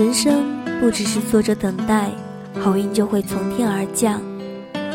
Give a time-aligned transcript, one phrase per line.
[0.00, 0.46] 人生
[0.80, 2.10] 不只是坐着等待，
[2.58, 4.18] 好运就会从天而降。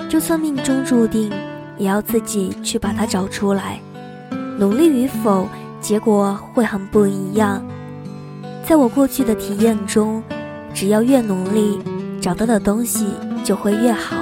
[0.09, 1.31] 就算命中注定，
[1.77, 3.79] 也要自己去把它找出来。
[4.57, 5.47] 努力与否，
[5.79, 7.63] 结果会很不一样。
[8.67, 10.23] 在我过去的体验中，
[10.73, 11.79] 只要越努力，
[12.19, 13.05] 找到的东西
[13.43, 14.15] 就会越好。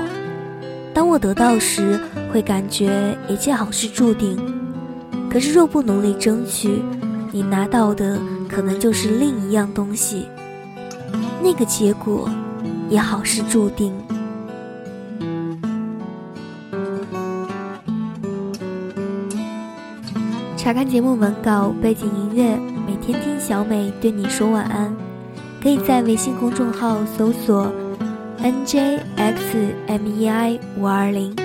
[0.94, 1.98] 当我得到时，
[2.30, 4.38] 会感觉一切好事注定。
[5.32, 6.82] 可是若不努力争取，
[7.32, 8.20] 你拿到的
[8.50, 10.26] 可能就是另一样东西，
[11.44, 12.30] 那个结果
[12.90, 13.92] 也好是注定。
[20.56, 22.58] 查看节目文稿、背景音乐，
[22.88, 24.96] 每天听小美对你说晚安。
[25.62, 27.70] 可以在微信公众号搜索
[28.42, 28.98] “njxmei
[30.78, 31.36] 五二零”。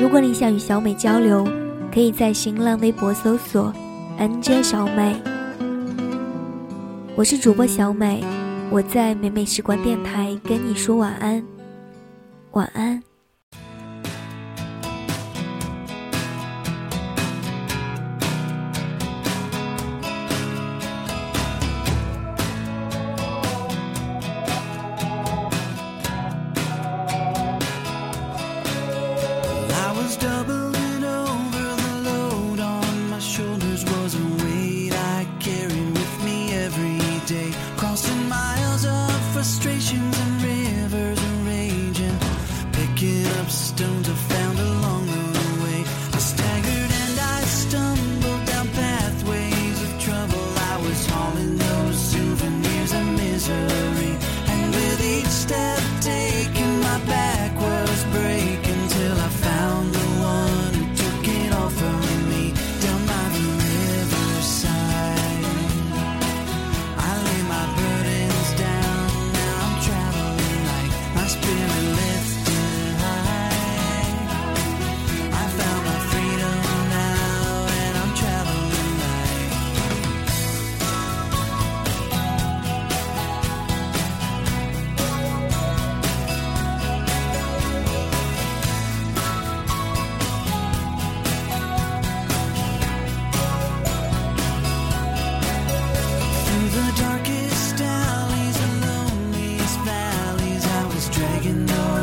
[0.00, 1.44] 如果你想与小美交流，
[1.92, 3.72] 可以在新浪微博搜索
[4.20, 5.20] “nj 小美”。
[7.16, 8.24] 我是主播小美，
[8.68, 11.42] 我在美美时光电台跟你说晚安，
[12.50, 13.00] 晚安。
[39.46, 39.75] straight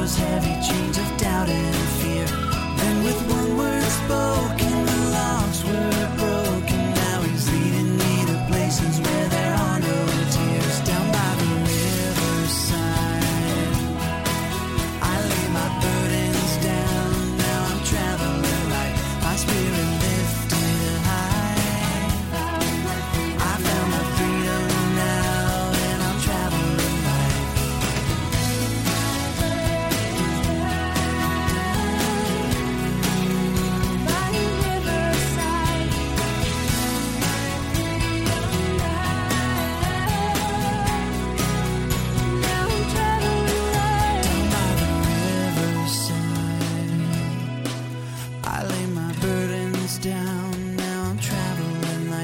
[0.03, 0.72] Those heavy.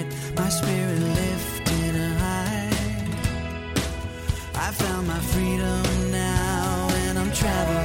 [0.04, 2.70] night, my spirit lifted high.
[4.56, 7.79] I found my freedom now, and I'm traveling.